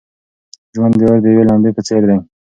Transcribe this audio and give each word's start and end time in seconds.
ژوند 0.73 0.93
د 0.99 1.01
اور 1.07 1.19
د 1.23 1.25
یوې 1.33 1.43
لمبې 1.49 1.71
په 1.77 1.81
څېر 1.87 2.01
دی. 2.09 2.17